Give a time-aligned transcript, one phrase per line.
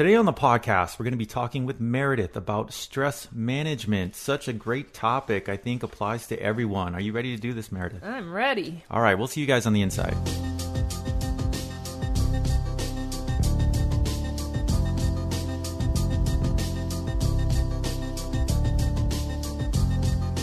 [0.00, 4.16] Today on the podcast, we're going to be talking with Meredith about stress management.
[4.16, 6.94] Such a great topic, I think applies to everyone.
[6.94, 8.02] Are you ready to do this, Meredith?
[8.02, 8.82] I'm ready.
[8.90, 10.16] All right, we'll see you guys on the inside.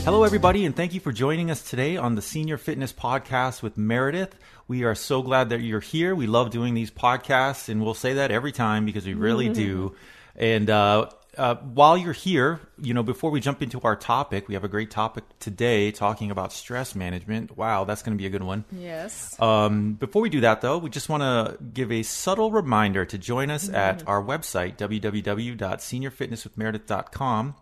[0.08, 3.78] Hello, everybody, and thank you for joining us today on the Senior Fitness Podcast with
[3.78, 4.38] Meredith.
[4.66, 6.16] We are so glad that you're here.
[6.16, 9.98] We love doing these podcasts, and we'll say that every time because we really do.
[10.38, 14.54] And uh, uh, while you're here, you know, before we jump into our topic, we
[14.54, 17.58] have a great topic today talking about stress management.
[17.58, 18.64] Wow, that's going to be a good one.
[18.72, 19.38] Yes.
[19.42, 23.18] Um, before we do that, though, we just want to give a subtle reminder to
[23.18, 27.56] join us at our website, www.seniorfitnesswithmeredith.com.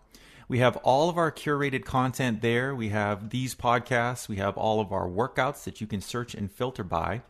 [0.48, 2.74] We have all of our curated content there.
[2.74, 4.28] We have these podcasts.
[4.28, 7.22] We have all of our workouts that you can search and filter by.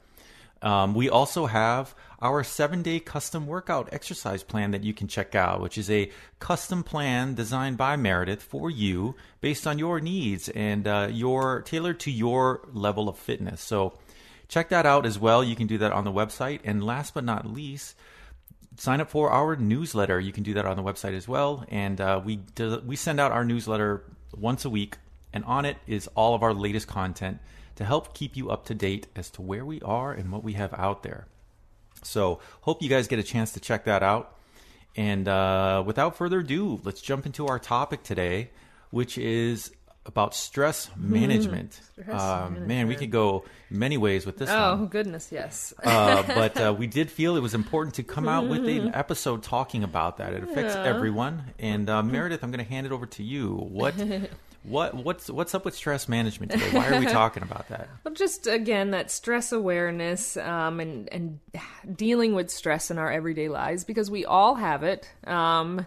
[0.63, 5.35] Um, we also have our seven day custom workout exercise plan that you can check
[5.35, 10.49] out, which is a custom plan designed by Meredith for you based on your needs
[10.51, 13.61] and uh, your tailored to your level of fitness.
[13.61, 13.99] So
[14.49, 15.45] check that out as well.
[15.45, 16.61] You can do that on the website.
[16.65, 17.95] And last but not least,
[18.77, 20.21] sign up for our newsletter.
[20.21, 21.65] You can do that on the website as well.
[21.69, 24.05] And uh, we do, we send out our newsletter
[24.37, 24.99] once a week,
[25.33, 27.39] and on it is all of our latest content
[27.77, 30.55] to help keep you up to date as to where we are and what we
[30.55, 31.27] have out there.
[32.03, 34.35] So hope you guys get a chance to check that out.
[34.97, 38.51] And uh, without further ado, let's jump into our topic today,
[38.91, 39.73] which is
[40.07, 41.81] about stress management.
[41.97, 45.73] Stress uh, Man, we could go many ways with this one Oh goodness, yes.
[45.83, 49.43] uh, but uh, we did feel it was important to come out with an episode
[49.43, 50.33] talking about that.
[50.35, 50.85] It affects Yeah.
[50.85, 51.45] everyone.
[51.59, 53.55] And uh, Meredith, I'm going to hand it over to you.
[53.57, 53.95] What,
[54.63, 56.71] what, what's, what's up with stress management today?
[56.71, 57.89] Why are we talking about that?
[58.05, 61.41] well, just again that stress awareness um, and and
[61.95, 65.09] dealing with stress in our everyday lives because we all have it.
[65.27, 65.87] Um,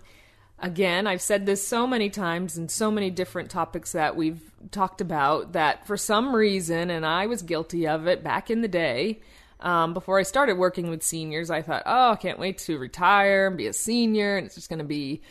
[0.61, 5.02] again, I've said this so many times in so many different topics that we've talked
[5.02, 9.19] about that for some reason, and I was guilty of it back in the day.
[9.61, 13.48] Um, before I started working with seniors, I thought, oh, I can't wait to retire
[13.48, 15.21] and be a senior, and it's just going to be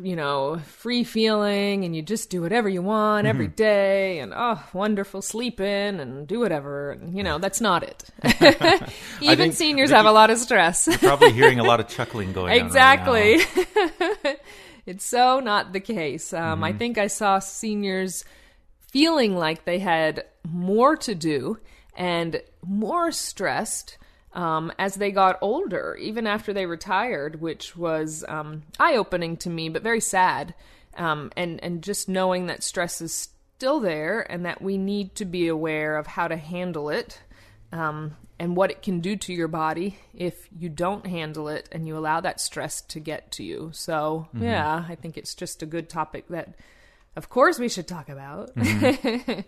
[0.00, 3.54] you know, free feeling and you just do whatever you want every Mm-hmm.
[3.56, 5.66] day and oh, wonderful sleeping
[6.00, 6.92] and do whatever.
[6.92, 8.04] And, you know, that's not it.
[9.20, 10.88] Even seniors have a lot of stress.
[10.98, 12.66] Probably hearing a lot of chuckling going on.
[12.66, 13.36] exactly.
[13.54, 14.12] now.
[14.86, 16.32] it's so not the case.
[16.32, 16.64] Um, Mm-hmm.
[16.64, 18.24] I think I saw seniors
[18.80, 21.58] feeling like they had more to do
[21.96, 23.98] and more stressed
[24.34, 29.50] um, as they got older, even after they retired, which was um, eye opening to
[29.50, 30.54] me, but very sad.
[30.96, 35.24] Um, and, and just knowing that stress is still there and that we need to
[35.24, 37.20] be aware of how to handle it
[37.72, 41.86] um, and what it can do to your body if you don't handle it and
[41.86, 43.70] you allow that stress to get to you.
[43.72, 44.42] So, mm-hmm.
[44.42, 46.56] yeah, I think it's just a good topic that,
[47.14, 48.52] of course, we should talk about.
[48.56, 49.40] Mm-hmm.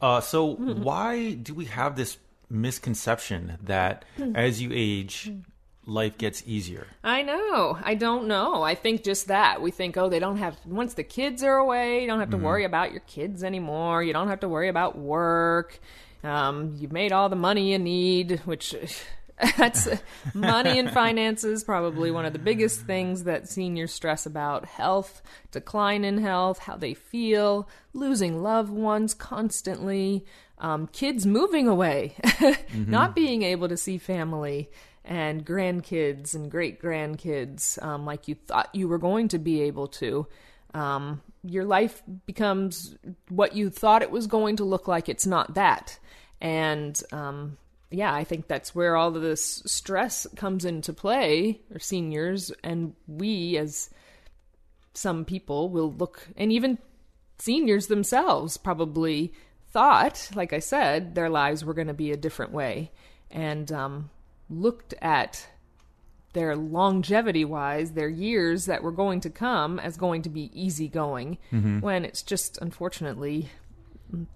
[0.00, 0.82] Uh, so mm-hmm.
[0.82, 2.16] why do we have this
[2.48, 4.34] misconception that hmm.
[4.34, 5.40] as you age, hmm.
[5.84, 6.86] life gets easier?
[7.02, 7.78] I know.
[7.82, 8.62] I don't know.
[8.62, 9.60] I think just that.
[9.60, 12.38] We think, oh, they don't have, once the kids are away, you don't have to
[12.38, 14.02] worry about your kids anymore.
[14.02, 15.78] You don't have to worry about work.
[16.24, 18.74] Um, you've made all the money you need, which
[19.58, 19.88] that's
[20.32, 26.04] money and finances, probably one of the biggest things that seniors stress about health, decline
[26.04, 30.24] in health, how they feel, losing loved ones constantly,
[30.58, 32.14] um, kids moving away,
[32.74, 34.70] not being able to see family
[35.04, 39.88] and grandkids and great grandkids um, like you thought you were going to be able
[39.88, 40.26] to.
[40.72, 42.96] Um, your life becomes
[43.28, 45.08] what you thought it was going to look like.
[45.08, 45.98] It's not that.
[46.40, 47.56] And um,
[47.90, 52.94] yeah, I think that's where all of this stress comes into play, or seniors, and
[53.06, 53.90] we as
[54.92, 56.78] some people will look, and even
[57.38, 59.32] seniors themselves probably
[59.72, 62.92] thought, like I said, their lives were going to be a different way,
[63.30, 64.10] and um,
[64.48, 65.48] looked at
[66.32, 71.38] their longevity wise, their years that were going to come as going to be easygoing,
[71.80, 73.50] when it's just unfortunately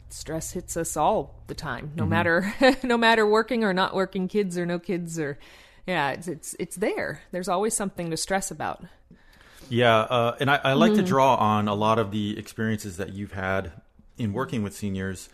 [0.08, 2.52] stress hits us all the time, no matter
[2.82, 5.38] no matter working or not working, kids or no kids or
[5.86, 7.22] yeah, it's it's it's there.
[7.32, 8.84] There's always something to stress about.
[9.70, 13.12] Yeah, uh, and I, I like to draw on a lot of the experiences that
[13.12, 13.72] you've had
[14.16, 15.28] in working with seniors.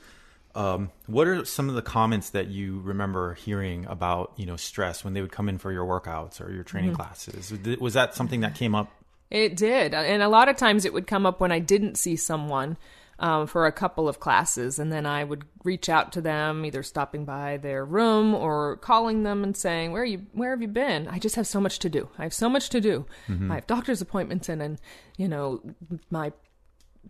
[0.55, 5.05] Um, what are some of the comments that you remember hearing about, you know, stress
[5.05, 7.53] when they would come in for your workouts or your training classes?
[7.81, 8.93] Was that something that came up?
[9.31, 9.95] It did.
[9.95, 12.77] And a lot of times it would come up when I didn't see someone
[13.19, 16.83] um, for a couple of classes, and then I would reach out to them, either
[16.83, 20.27] stopping by their room or calling them and saying, "Where are you?
[20.33, 21.09] Where have you been?
[21.09, 22.09] I just have so much to do.
[22.19, 23.07] I have so much to do.
[23.51, 24.81] I have doctor's appointments, and and
[25.17, 25.61] you know
[26.11, 26.33] my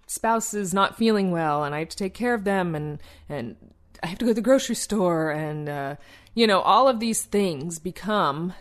[0.06, 2.99] spouse is not feeling well, and I have to take care of them, and
[3.29, 3.56] and
[4.03, 5.97] I have to go to the grocery store, and uh,
[6.35, 8.53] you know all of these things become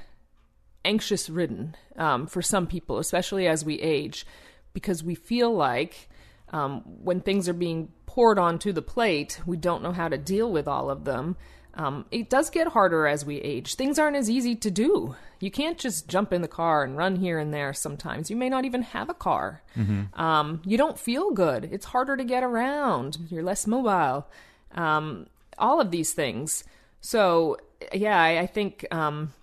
[0.86, 4.26] anxious ridden um, for some people, especially as we age,
[4.74, 6.10] because we feel like
[6.54, 10.52] um, when things are being poured onto the plate, we don't know how to deal
[10.52, 11.36] with all of them.
[11.74, 13.74] Um, it does get harder as we age.
[13.74, 15.16] Things aren't as easy to do.
[15.40, 18.30] You can't just jump in the car and run here and there sometimes.
[18.30, 19.64] You may not even have a car.
[20.14, 21.68] Um, you don't feel good.
[21.72, 23.18] It's harder to get around.
[23.30, 24.28] You're less mobile.
[24.76, 25.26] Um,
[25.58, 26.64] all of these things.
[27.02, 27.58] So,
[27.92, 29.34] yeah, I, I think um,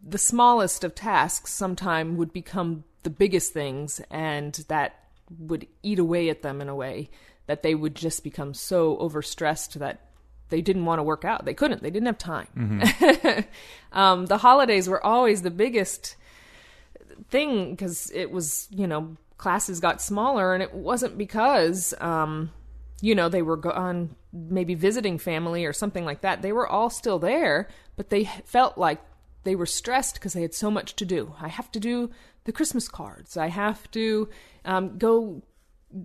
[0.00, 5.05] the smallest of tasks sometime would become the biggest things and that
[5.38, 7.10] would eat away at them in a way
[7.46, 10.00] that they would just become so overstressed that
[10.48, 11.44] they didn't want to work out.
[11.44, 11.82] They couldn't.
[11.82, 12.82] They didn't have time.
[13.92, 16.16] Um, the holidays were always the biggest
[17.30, 22.50] thing because it was you know classes got smaller and it wasn't because um,
[23.00, 26.42] you know they were gone maybe visiting family or something like that.
[26.42, 29.00] They were all still there but they felt like
[29.46, 31.34] they were stressed because they had so much to do.
[31.40, 32.10] I have to do
[32.44, 33.36] the christmas cards.
[33.36, 34.28] I have to
[34.64, 35.42] um, go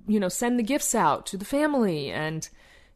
[0.07, 2.11] you know send the gifts out to the family.
[2.11, 2.47] And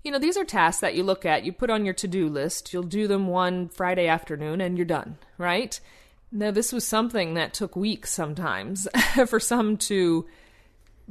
[0.03, 2.71] you know these are tasks that you look at you put on your to-do list
[2.71, 5.79] you'll do them one friday afternoon and you're done right?
[6.31, 8.87] Now this was something that took weeks sometimes
[9.27, 10.27] for some to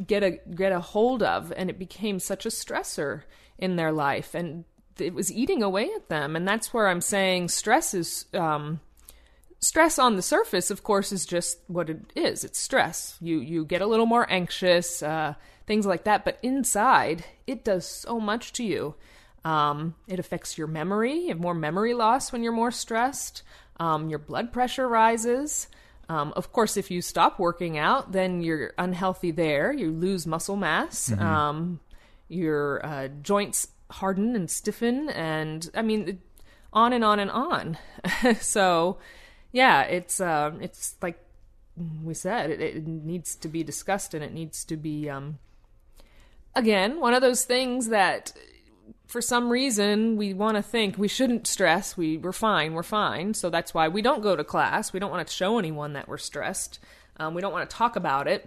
[0.07, 3.23] get a get a hold of and it became such a stressor
[3.59, 4.35] in their life.
[4.35, 4.65] And
[4.99, 6.37] it was eating away at them.
[6.37, 8.81] And that's where i'm saying stress is um,
[9.65, 12.45] stress on the surface of course is just what it is.
[12.45, 13.17] It's stress.
[13.21, 15.35] You you get a little more anxious uh,
[15.67, 16.25] things like that.
[16.25, 18.95] But inside it does so much to you.
[19.45, 23.43] Um, it affects your memory you have more memory loss when you're more stressed.
[23.79, 25.69] Um, your blood pressure rises.
[26.09, 29.73] Um, of course, if you stop working out, then you're unhealthy there.
[29.73, 31.11] You lose muscle mass.
[31.13, 31.81] Um,
[32.29, 36.21] your uh, joints harden and stiffen, and I mean,
[36.73, 37.79] on and on and on.
[38.41, 38.99] so,
[39.55, 41.17] yeah, it's uh, it's like
[42.03, 45.39] we said, it, it needs to be discussed and it needs to be um,
[46.57, 48.33] again one of those things that
[49.07, 53.33] for some reason we want to think we shouldn't stress we we're fine we're fine.
[53.33, 54.93] So that's why we don't go to class.
[54.93, 56.81] We don't want to show anyone that we're stressed.
[57.19, 58.47] Um, we don't want to talk about it.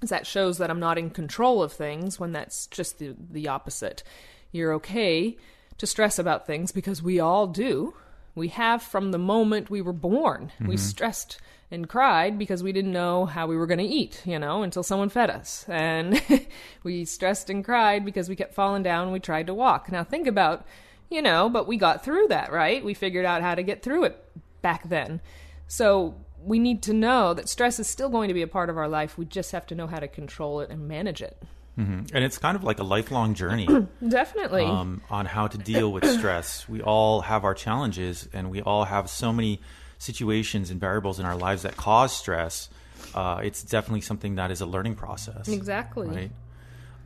[0.00, 3.48] 'cause that shows that i'm not in control of things when that's just the, the
[3.48, 4.04] opposite.
[4.52, 5.36] You're okay
[5.78, 7.94] to stress about things because we all do
[8.36, 10.76] we have from the moment we were born we mm-hmm.
[10.76, 11.40] stressed
[11.70, 14.82] and cried because we didn't know how we were going to eat, you know, until
[14.82, 15.64] someone fed us.
[15.68, 16.22] And
[16.84, 19.90] we stressed and cried because we kept falling down and we tried to walk.
[19.90, 20.64] Now think about,
[21.10, 22.84] you know, but we got through that, right?
[22.84, 24.24] We figured out how to get through it
[24.62, 25.20] back then.
[25.66, 28.78] So we need to know that stress is still going to be a part of
[28.78, 29.18] our life.
[29.18, 31.42] We just have to know how to control it and manage it.
[31.78, 33.68] And it's kind of like a lifelong journey
[34.08, 34.64] Definitely.
[34.64, 36.66] um, on how to deal with stress.
[36.68, 39.60] We all have our challenges, and we all have so many
[39.98, 42.70] situations and variables in our lives that cause stress.
[43.14, 45.48] Uh, it's definitely something that is a learning process.
[45.48, 46.08] exactly.
[46.08, 46.30] Right.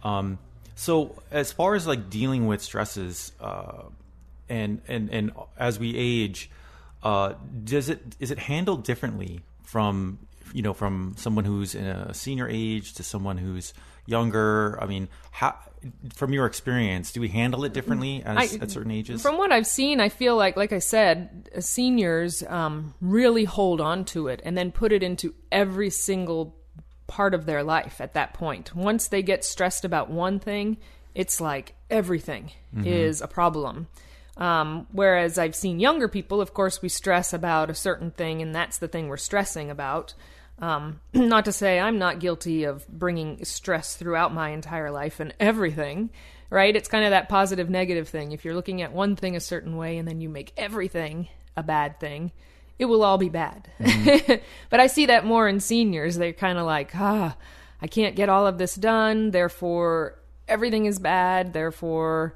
[0.03, 0.39] Um,
[0.77, 3.83] so as far as like dealing with stresses, uh,
[4.49, 6.51] and and and as we age,
[7.03, 7.35] uh,
[7.65, 10.19] does it is it handled differently from
[10.53, 13.75] you know from someone who's in a senior age to someone who's
[14.11, 14.79] younger?
[14.83, 15.57] I mean, how
[16.15, 19.23] from your experience, do we handle it differently as, I- at certain ages?
[19.23, 24.05] From what I've seen, I feel like, like I said, seniors um, really hold on
[24.07, 26.55] to it and then put it into every single
[27.07, 28.75] part of their life at that point.
[28.77, 30.77] Once they get stressed about one thing,
[31.15, 32.51] it's like everything
[32.85, 33.89] is a problem.
[34.37, 38.55] Um, whereas I've seen younger people, of course, we stress about a certain thing, and
[38.55, 40.15] that's the thing we're stressing about.
[40.61, 45.35] Um, not to say I'm not guilty of bringing stress throughout my entire life and
[45.41, 46.11] everything,
[46.51, 46.75] right?
[46.75, 48.33] It's kind of that positive negative thing.
[48.33, 51.63] If you're looking at one thing a certain way and then you make everything a
[51.63, 52.33] bad thing,
[52.79, 53.71] it will all be bad.
[54.71, 56.17] but I see that more in seniors.
[56.17, 57.37] They're kind of like, ah,
[57.81, 62.35] I can't get all of this done, therefore everything is bad, therefore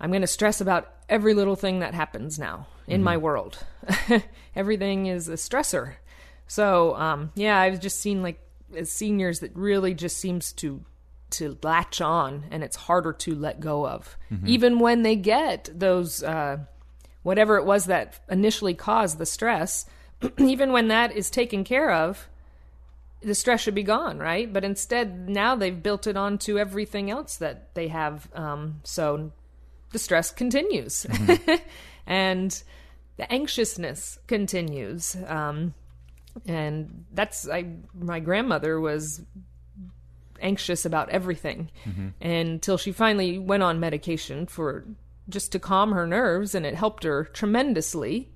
[0.00, 3.58] I'm going to stress about every little thing that happens now in my world.
[4.56, 5.94] Everything is a stressor.
[6.48, 8.40] So, um, yeah, I've just seen like
[8.76, 10.84] as seniors that really just seems to
[11.30, 16.22] to latch on, and it's harder to let go of, even when they get those
[16.22, 16.58] uh,
[17.22, 19.84] whatever it was that initially caused the stress.
[20.38, 22.28] even when that is taken care of,
[23.20, 24.52] the stress should be gone, right?
[24.52, 28.28] But instead, now they've built it onto everything else that they have.
[28.34, 29.32] Um, so
[29.92, 31.06] the stress continues,
[32.06, 32.62] and
[33.16, 35.16] the anxiousness continues.
[35.26, 35.74] Um,
[36.46, 37.66] and that's I.
[37.94, 39.20] My grandmother was
[40.40, 41.70] anxious about everything
[42.20, 44.84] until she finally went on medication for
[45.28, 48.30] just to calm her nerves, and it helped her tremendously.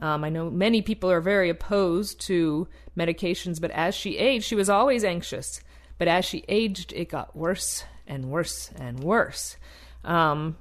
[0.00, 4.56] Um, I know many people are very opposed to medications, but as she aged, she
[4.56, 5.60] was always anxious.
[5.98, 9.56] But as she aged, it got worse and worse and worse.
[10.04, 10.56] Um,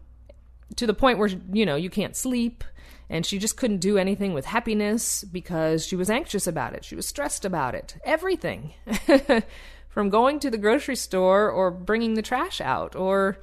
[0.76, 2.64] to the point where you know you can't sleep
[3.10, 6.86] and she just couldn't do anything with happiness because she was anxious about it.
[6.86, 7.96] She was stressed about it.
[8.04, 8.74] Everything.
[9.90, 13.38] From going to the grocery store or bringing the trash out or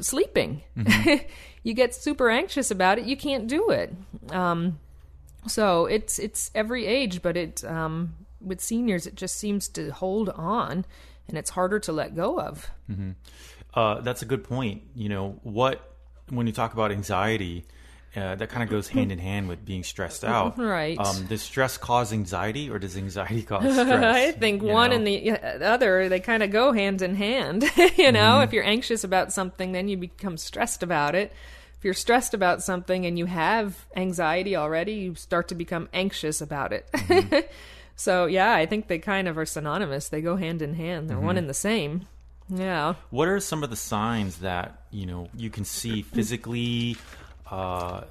[0.00, 0.62] sleeping.
[1.62, 3.04] You get super anxious about it.
[3.04, 3.94] You can't do it.
[4.30, 4.78] Um,
[5.46, 10.28] so it's it's every age but it um, with seniors it just seems to hold
[10.30, 10.84] on
[11.28, 12.70] and it's harder to let go of.
[13.72, 14.82] Uh, that's a good point.
[14.94, 15.94] You know, what,
[16.28, 17.66] when you talk about anxiety,
[18.16, 20.58] uh, that kind of goes hand in hand with being stressed out.
[20.58, 20.98] Right.
[20.98, 24.16] Um, does stress cause anxiety or does anxiety cause stress?
[24.16, 24.96] I think one know?
[24.96, 27.64] and the other they kind of go hand in hand.
[27.96, 31.32] you know, if you're anxious about something, then you become stressed about it.
[31.78, 36.42] If you're stressed about something and you have anxiety already, you start to become anxious
[36.42, 37.50] about it.
[37.96, 40.08] so yeah, I think they kind of are synonymous.
[40.08, 41.08] They go hand in hand.
[41.08, 42.06] They're one and the same.
[42.50, 42.94] Yeah.
[43.10, 46.96] What are some of the signs that, you know, you can see physically?
[47.50, 48.02] Uh,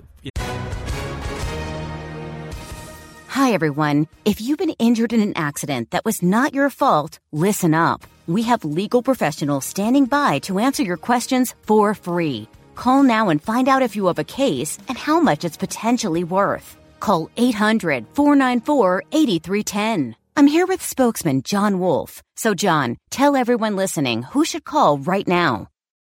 [3.29, 4.07] Hi, everyone.
[4.25, 8.03] If you've been injured in an accident that was not your fault, listen up.
[8.27, 12.49] We have legal professionals standing by to answer your questions for free.
[12.75, 16.23] Call now and find out if you have a case and how much it's potentially
[16.25, 16.75] worth.
[16.99, 20.15] Call 800 494 8310.
[20.35, 22.21] I'm here with spokesman John Wolf.
[22.35, 25.69] So, John, tell everyone listening who should call right now.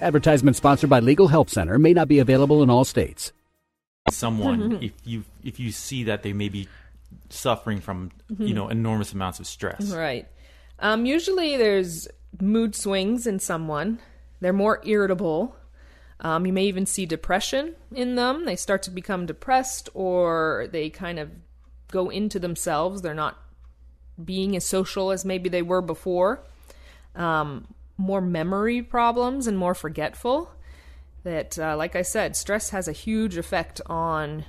[0.00, 3.32] Advertisement sponsored by Legal Help Center may not be available in all states.
[4.10, 6.68] someone if you if you see that they may be
[7.30, 10.28] suffering from you know enormous amounts of stress Right.
[10.78, 12.06] Um, usually there's
[12.40, 13.98] mood swings in someone.
[14.40, 15.56] They're more irritable.
[16.20, 18.44] Um, you may even see depression in them.
[18.44, 21.30] They start to become depressed or they kind of
[21.90, 23.00] go into themselves.
[23.00, 23.38] They're not
[24.22, 26.44] being as social as maybe they were before.
[27.14, 30.50] Um, more memory problems and more forgetful.
[31.24, 34.44] That, uh, like I said, stress has a huge effect on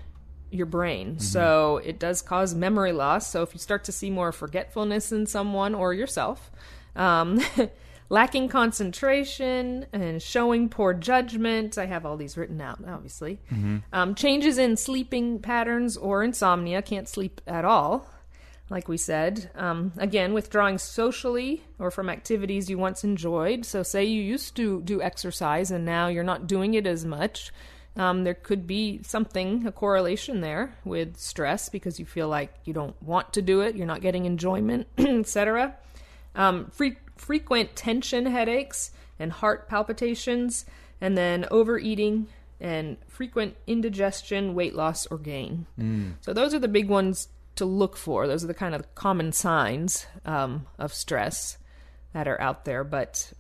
[0.52, 1.20] your brain.
[1.20, 3.30] So it does cause memory loss.
[3.30, 6.52] So if you start to see more forgetfulness in someone or yourself,
[6.96, 7.42] um,
[8.10, 13.40] lacking concentration and showing poor judgment, I have all these written out, obviously.
[13.92, 18.08] Um, changes in sleeping patterns or insomnia, can't sleep at all.
[18.70, 23.66] Like we said, um, again, withdrawing socially or from activities you once enjoyed.
[23.66, 27.54] So, say you used to do exercise and now you're not doing it as much.
[27.96, 32.74] Um, there could be something, a correlation there with stress because you feel like you
[32.74, 35.76] don't want to do it, you're not getting enjoyment, etc.
[36.36, 40.66] Um, fre- frequent tension headaches and heart palpitations,
[41.02, 42.28] and then overeating
[42.60, 45.66] and frequent indigestion, weight loss, or gain.
[46.22, 48.28] So, those are the big ones to look for.
[48.28, 51.58] Those are the kind of common signs um, of stress
[52.14, 53.34] that are out there, but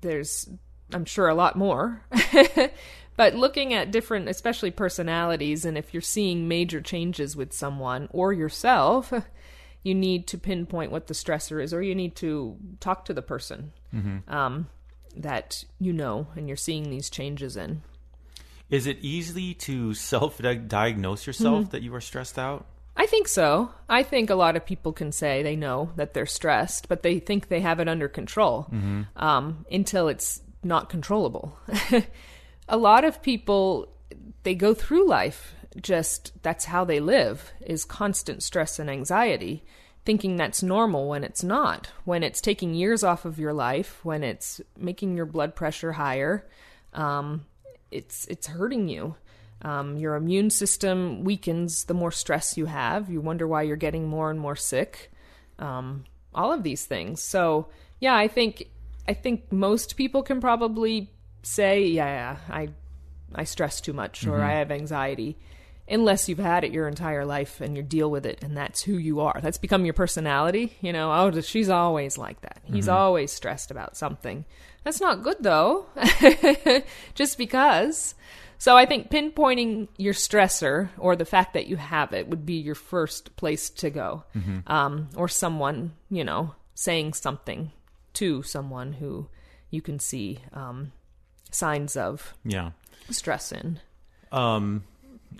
[0.00, 0.48] there's,
[0.92, 2.02] I'm sure, a lot more.
[3.16, 8.32] but looking at different, especially personalities, and if you're seeing major changes with someone or
[8.32, 9.12] yourself,
[9.82, 13.22] you need to pinpoint what the stressor is, or you need to talk to the
[13.22, 13.72] person
[14.28, 14.68] um,
[15.16, 17.82] that you know and you're seeing these changes in.
[18.70, 23.70] is it easy to self-diagnose yourself that you are stressed out I think so.
[23.88, 27.18] I think a lot of people can say they know that they're stressed, but they
[27.18, 28.68] think they have it under control
[29.16, 31.58] um, until it's not controllable.
[32.68, 33.88] a lot of people,
[34.44, 39.64] they go through life just that's how they live is constant stress and anxiety,
[40.04, 41.90] thinking that's normal when it's not.
[42.04, 46.46] When it's taking years off of your life, when it's making your blood pressure higher,
[46.92, 47.46] um,
[47.90, 49.16] it's it's hurting you.
[49.64, 53.10] Um, your immune system weakens the more stress you have.
[53.10, 55.10] You wonder why you're getting more and more sick.
[55.58, 56.04] Um,
[56.34, 57.22] all of these things.
[57.22, 57.68] So
[57.98, 58.68] yeah, I think
[59.08, 61.10] I think most people can probably
[61.42, 62.68] say, yeah, I
[63.34, 65.38] I stress too much or I have anxiety.
[65.86, 68.96] Unless you've had it your entire life and you deal with it, and that's who
[68.96, 69.38] you are.
[69.42, 70.76] That's become your personality.
[70.80, 72.62] You know, oh, she's always like that.
[72.64, 74.46] He's always stressed about something.
[74.82, 75.86] That's not good, though,
[77.14, 78.14] just because.
[78.64, 82.54] So I think pinpointing your stressor or the fact that you have it would be
[82.54, 84.24] your first place to go.
[84.66, 87.72] Um, or someone, you know, saying something
[88.14, 89.28] to someone who
[89.68, 90.92] you can see um,
[91.50, 92.70] signs of Yeah.
[93.10, 93.80] stress in.
[94.32, 94.84] Um,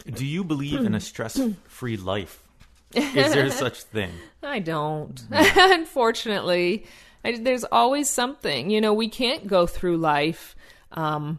[0.04, 2.47] do you believe in a stress-free life?
[2.93, 4.11] Is there such thing?
[4.43, 5.19] I don't.
[5.31, 6.85] Unfortunately,
[7.25, 8.69] I, there's always something.
[8.69, 10.54] You know, we can't go through life
[10.93, 11.38] um,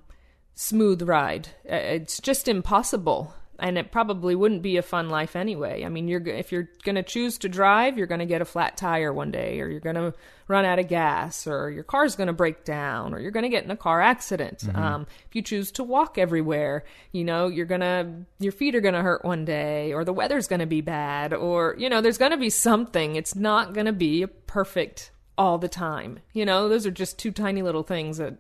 [0.56, 1.50] smooth ride.
[1.70, 5.86] Uh, It's just impossible, and it probably wouldn't be a fun life anyway.
[5.86, 8.46] I mean, you're if you're going to choose to drive, you're going to get a
[8.46, 10.14] flat tire one day, or you're going to
[10.48, 13.50] run out of gas, or your car's going to break down, or you're going to
[13.50, 14.64] get in a car accident.
[14.76, 18.94] Um, if you choose to walk everywhere, you know, you're gonna your feet are going
[18.94, 22.18] to hurt one day, or the weather's going to be bad, or you know, there's
[22.18, 23.16] going to be something.
[23.16, 26.20] It's not going to be perfect all the time.
[26.34, 28.36] You know, those are just two tiny little things that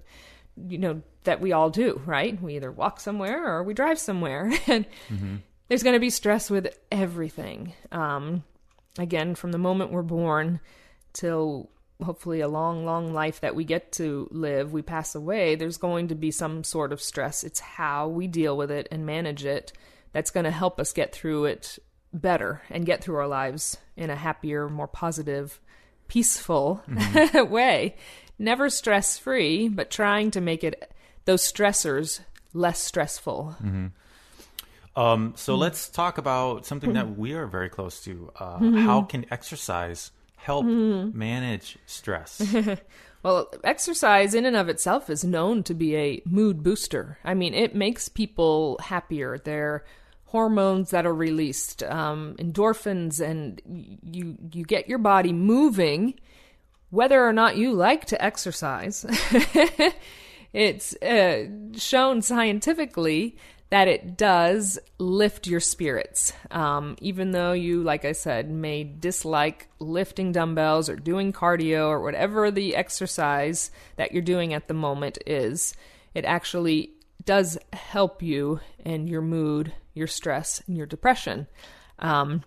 [0.67, 2.41] you know that we all do, right?
[2.41, 4.85] We either walk somewhere or we drive somewhere, and
[5.67, 7.74] there's going to be stress with everything.
[7.91, 8.43] Um,
[8.97, 10.59] again, from the moment we're born
[11.13, 11.69] till
[12.03, 15.55] hopefully a long, long life that we get to live, we pass away.
[15.55, 17.43] There's going to be some sort of stress.
[17.43, 19.71] It's how we deal with it and manage it
[20.12, 21.79] that's going to help us get through it
[22.13, 25.59] better and get through our lives in a happier, more positive,
[26.07, 26.81] peaceful
[27.33, 27.95] way.
[28.37, 30.91] Never stress free, but trying to make it
[31.25, 32.19] those stressors
[32.53, 33.55] less stressful.
[33.61, 33.91] Um,
[34.95, 35.37] Mm.
[35.37, 38.31] so let's talk about something that we are very close to.
[38.39, 38.77] Uh, Mm-hmm.
[38.85, 42.41] How can exercise help manage stress?
[43.23, 47.17] Well, exercise in and of itself is known to be a mood booster.
[47.23, 49.39] I mean, it makes people happier.
[49.39, 49.85] There are
[50.25, 53.59] hormones that are released, um, endorphins, and
[54.03, 56.19] you you get your body moving,
[56.95, 59.05] whether or not you like to exercise.
[60.53, 63.35] it's uh, shown scientifically
[63.70, 66.31] that it does lift your spirits.
[66.51, 72.00] Um, even though you, like I said, may dislike lifting dumbbells or doing cardio or
[72.00, 75.75] whatever the exercise that you're doing at the moment is,
[76.13, 76.91] it actually
[77.25, 81.48] does help you in your mood, your stress, and your depression.
[82.00, 82.43] Um,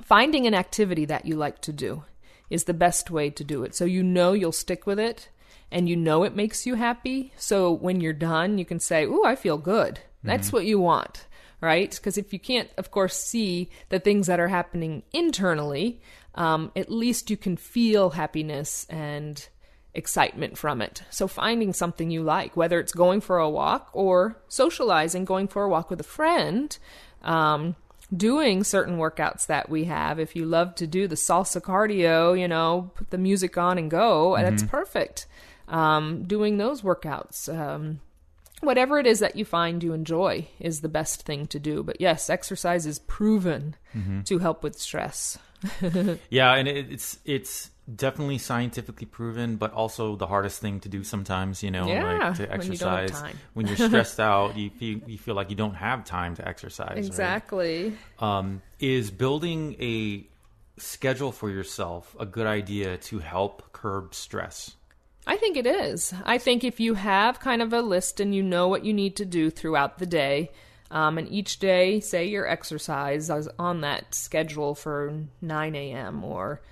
[0.00, 2.04] finding an activity that you like to do
[2.50, 3.74] is the best way to do it.
[3.74, 5.28] So you know you'll stick with it
[5.70, 7.32] and you know it makes you happy.
[7.36, 10.00] So when you're done, you can say, Ooh, I feel good.
[10.24, 11.26] That's what you want,
[11.60, 11.90] right?
[11.90, 16.00] Because if you can't, of course, see the things that are happening internally,
[16.34, 19.48] um, at least you can feel happiness and
[19.94, 21.02] excitement from it.
[21.10, 25.64] So finding something you like, whether it's going for a walk or socializing, going for
[25.64, 26.76] a walk with a friend,
[27.22, 27.74] um,
[28.14, 30.18] doing certain workouts that we have.
[30.18, 33.90] If you love to do the salsa cardio, you know, put the music on and
[33.90, 35.26] go, that's perfect.
[35.68, 37.54] Um, doing those workouts.
[37.54, 38.00] Um,
[38.60, 41.82] whatever it is that you find you enjoy is the best thing to do.
[41.82, 43.76] But yes, exercise is proven
[44.24, 45.38] to help with stress.
[46.30, 51.02] yeah, and it, it's it's definitely scientifically proven, but also the hardest thing to do
[51.04, 51.62] sometimes.
[51.62, 53.22] You know, Yeah, like to exercise
[53.54, 54.56] when, you are stressed out.
[54.56, 56.88] You feel you feel like you don't have time to exercise.
[56.90, 56.98] right?
[56.98, 57.94] Exactly.
[58.18, 60.26] um, is building a
[60.78, 64.76] schedule for yourself a good idea to help curb stress?
[65.26, 66.14] I think it is.
[66.24, 69.16] I think if you have kind of a list and you know what you need
[69.16, 70.50] to do throughout the day,
[70.90, 76.24] um, and each day, say your exercise is on that schedule for 9 a.m.
[76.24, 76.62] or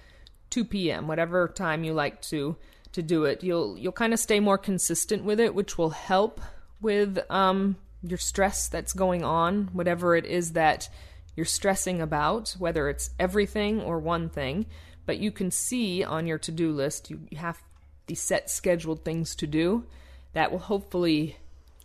[0.51, 2.57] 2 p.m., whatever time you like to
[2.93, 6.41] to do it, you'll you'll kind of stay more consistent with it, which will help
[6.81, 10.89] with um, your stress that's going on, whatever it is that
[11.35, 14.65] you're stressing about, whether it's everything or one thing.
[15.05, 17.61] But you can see on your to do list, you have
[18.07, 19.85] these set scheduled things to do
[20.33, 21.37] that will hopefully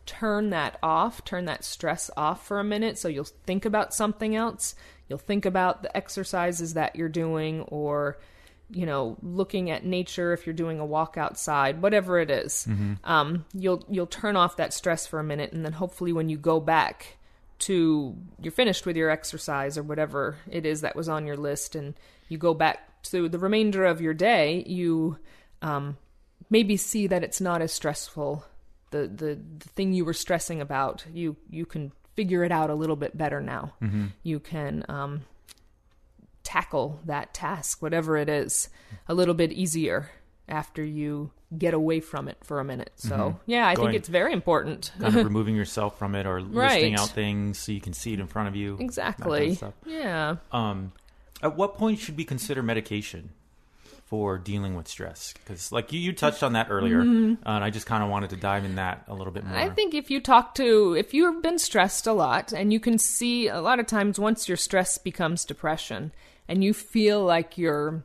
[0.06, 2.98] turn that off, turn that stress off for a minute.
[2.98, 4.76] So you'll think about something else.
[5.08, 8.18] You'll think about the exercises that you're doing or,
[8.70, 12.66] you know, looking at nature if you're doing a walk outside, whatever it is.
[13.04, 16.38] Um, you'll you'll turn off that stress for a minute and then hopefully when you
[16.38, 17.18] go back
[17.60, 21.76] to you're finished with your exercise or whatever it is that was on your list
[21.76, 21.94] and
[22.28, 25.18] you go back to the remainder of your day, you
[25.62, 25.98] um,
[26.50, 28.46] maybe see that it's not as stressful.
[28.92, 32.76] The, the the thing you were stressing about, you you can figure it out a
[32.76, 33.74] little bit better now.
[34.24, 35.22] You can um,
[36.44, 38.70] tackle that task, whatever it is,
[39.08, 40.12] a little bit easier
[40.48, 42.92] after you get away from it for a minute.
[42.98, 44.92] So, yeah, I Going- think it's very important.
[45.00, 48.20] kind of removing yourself from it or listing out things so you can see it
[48.20, 48.76] in front of you.
[48.78, 49.60] that kind of exactly.
[49.86, 50.38] Yeah.
[50.52, 50.92] Um,
[51.42, 53.32] at what point should we consider medication
[54.12, 55.34] for dealing with stress?
[55.34, 58.32] Because, like you, you touched on that earlier, uh, and I just kind of wanted
[58.32, 59.58] to dive in that a little bit more.
[59.58, 59.72] Mm-hmm.
[59.72, 62.98] I think if you talk to, if you've been stressed a lot, and you can
[62.98, 66.12] see a lot of times once your stress becomes depression,
[66.50, 68.04] and you feel like you're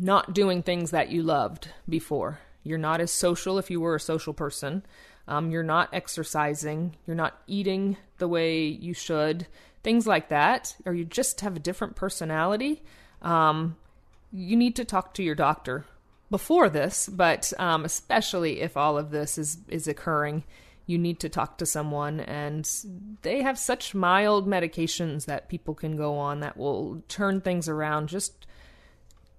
[0.00, 4.00] not doing things that you loved before, you're not as social if you were a
[4.00, 4.86] social person,
[5.28, 9.46] um, you're not exercising, you're not eating the way you should,
[9.82, 12.82] things like that, or you just have a different personality.
[13.20, 13.76] Um,
[14.36, 15.86] you need to talk to your doctor
[16.30, 20.44] before this, but um, especially if all of this is is occurring,
[20.84, 22.68] you need to talk to someone, and
[23.22, 28.08] they have such mild medications that people can go on that will turn things around
[28.08, 28.46] just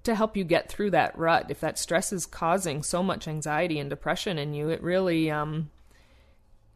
[0.04, 1.46] to help you get through that rut.
[1.50, 5.70] If that stress is causing so much anxiety and depression in you, it really um,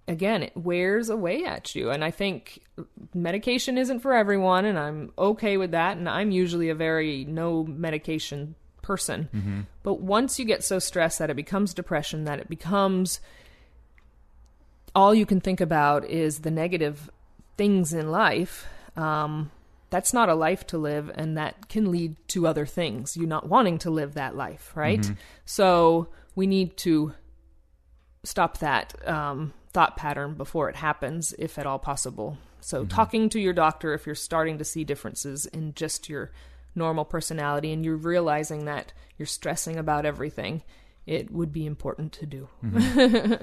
[0.07, 1.91] again, it wears away at you.
[1.91, 2.59] And I think
[3.13, 5.97] medication isn't for everyone, and I'm okay with that.
[5.97, 9.29] And I'm usually a very no medication person.
[9.83, 13.19] But once you get so stressed that it becomes depression, that it becomes
[14.93, 17.09] all you can think about is the negative
[17.57, 18.65] things in life,
[18.97, 19.51] um,
[19.89, 23.15] that's not a life to live, and that can lead to other things.
[23.15, 25.05] You not wanting to live that life, right?
[25.45, 27.13] So we need to
[28.23, 32.37] stop that um, thought pattern before it happens, if at all possible.
[32.59, 36.31] So, talking to your doctor if you're starting to see differences in just your
[36.75, 40.61] normal personality and you're realizing that you're stressing about everything,
[41.05, 42.47] it would be important to do.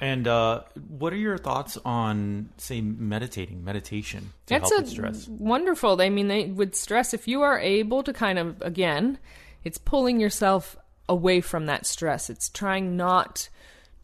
[0.00, 5.28] and uh, what are your thoughts on, say, meditating, meditation to That's help with stress?
[5.28, 6.00] wonderful.
[6.00, 9.18] I mean, they, with stress, if you are able to kind of again,
[9.62, 10.76] it's pulling yourself
[11.08, 12.30] away from that stress.
[12.30, 13.48] It's trying not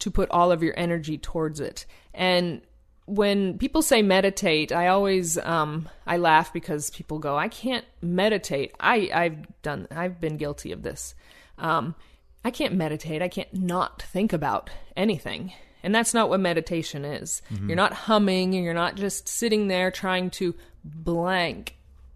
[0.01, 1.85] to put all of your energy towards it.
[2.13, 2.61] And
[3.05, 8.73] when people say meditate, I always um, I laugh because people go, "I can't meditate."
[8.79, 11.15] I I've done I've been guilty of this.
[11.57, 11.95] Um,
[12.43, 13.21] I can't meditate.
[13.21, 15.53] I can't not think about anything.
[15.83, 17.41] And that's not what meditation is.
[17.67, 21.75] You're not humming and you're not just sitting there trying to blank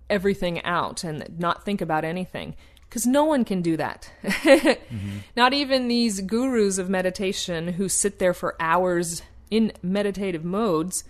[0.10, 2.56] everything out and not think about anything.
[2.95, 4.10] Because no one can do that.
[5.36, 11.03] Not even these gurus of meditation who sit there for hours in meditative modes.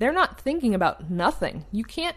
[0.00, 1.64] They're not thinking about nothing.
[1.70, 2.16] You can't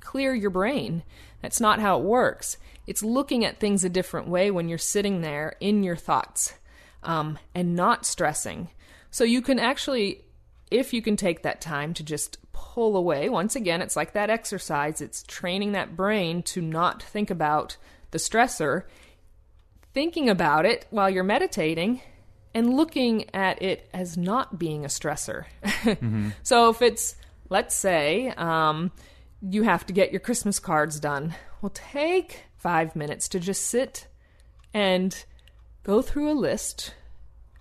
[0.00, 1.02] clear your brain.
[1.40, 2.58] That's not how it works.
[2.86, 6.52] It's looking at things a different way when you're sitting there in your thoughts
[7.02, 8.68] um, and not stressing.
[9.10, 10.26] So you can actually,
[10.70, 14.28] if you can take that time to just pull away, once again, it's like that
[14.28, 15.00] exercise.
[15.00, 17.78] It's training that brain to not think about
[18.10, 18.84] the stressor,
[19.94, 22.00] thinking about it while you're meditating
[22.54, 25.44] and looking at it as not being a stressor.
[26.42, 27.16] So if it's,
[27.48, 28.90] let's say, um,
[29.42, 34.06] you have to get your Christmas cards done, well, take five minutes to just sit
[34.74, 35.24] and
[35.84, 36.94] go through a list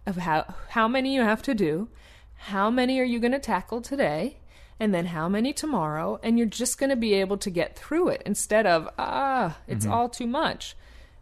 [0.06, 1.90] of how how many you have to do,
[2.36, 4.38] how many are you going to tackle today,
[4.80, 8.10] and then how many tomorrow, and you're just going to be able to get through
[8.10, 10.76] it instead of ah, it's all too much.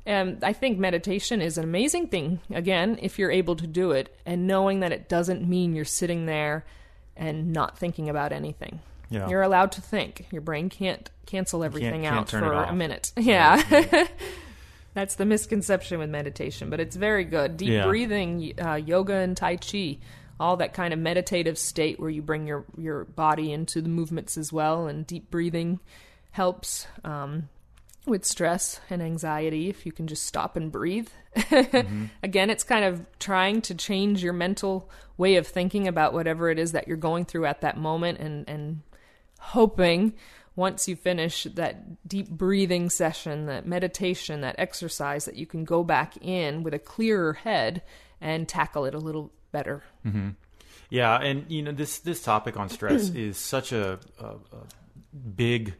[0.05, 4.15] And I think meditation is an amazing thing, again, if you're able to do it
[4.25, 6.63] and knowing that it doesn't mean you're sitting there
[7.17, 8.81] and not thinking about anything.
[9.09, 9.27] Yeah.
[9.29, 10.27] You're allowed to think.
[10.31, 13.13] Your brain can't cancel everything can't out it for a minute.
[13.17, 13.61] Yeah.
[14.93, 17.57] That's the misconception with meditation, but it's very good.
[17.57, 17.85] Deep Yeah.
[17.87, 19.97] breathing, uh, yoga, and Tai Chi,
[20.39, 24.37] all that kind of meditative state where you bring your, your body into the movements
[24.37, 25.79] as well, and deep breathing
[26.31, 27.47] helps um,
[28.05, 31.09] with stress and anxiety if you can just stop and breathe.
[32.23, 36.59] Again, it's kind of trying to change your mental way of thinking about whatever it
[36.59, 38.81] is that you're going through at that moment and, and
[39.39, 40.13] hoping
[40.55, 45.83] once you finish that deep breathing session, that meditation, that exercise, that you can go
[45.83, 47.81] back in with a clearer head
[48.21, 49.81] and tackle it a little better.
[50.89, 54.37] Yeah, and you know this this topic on stress is such a, a, a
[55.35, 55.73] big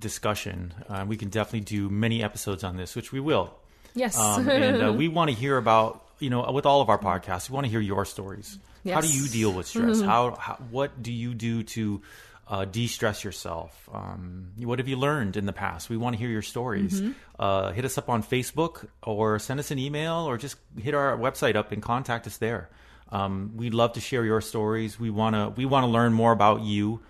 [0.00, 0.74] discussion.
[0.88, 3.54] Uh, we can definitely do many episodes on this, which we will.
[3.94, 4.18] Yes.
[4.18, 7.50] Um, and uh, we want to hear about you know with all of our podcasts,
[7.50, 8.58] we want to hear your stories.
[8.84, 10.00] How do you deal with stress?
[10.00, 12.02] How, how what do you do to
[12.48, 13.88] uh, de-stress yourself?
[13.92, 15.88] Um, what have you learned in the past?
[15.88, 17.00] We want to hear your stories.
[17.38, 21.16] Uh, hit us up on Facebook or send us an email or just hit our
[21.16, 22.68] website up and contact us there.
[23.12, 24.98] Um, we'd love to share your stories.
[24.98, 27.00] We want to we want to learn more about you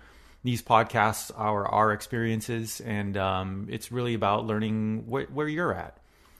[0.43, 5.97] these podcasts are our experiences, and um, it's really about learning wh- where you're at.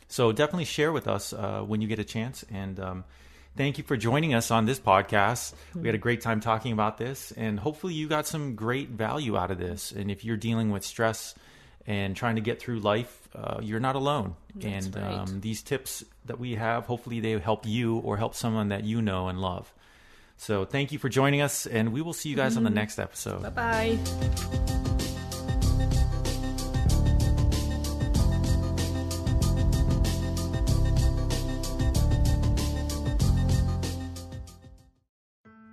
[0.09, 2.43] So definitely share with us uh, when you get a chance.
[2.51, 3.03] And um,
[3.55, 5.53] thank you for joining us on this podcast.
[5.73, 9.37] We had a great time talking about this, and hopefully you got some great value
[9.37, 9.93] out of this.
[9.93, 11.33] And if you're dealing with stress
[11.85, 14.35] and trying to get through life, uh, you're not alone.
[14.55, 15.13] That's and right.
[15.13, 19.01] um, these tips that we have, hopefully they help you or help someone that you
[19.01, 19.73] know and love.
[20.37, 22.99] So thank you for joining us, and we will see you guys on the next
[22.99, 23.53] episode.
[23.55, 23.97] Bye.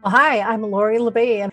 [0.03, 1.53] Well, Hi, I'm Lori La Bey, and,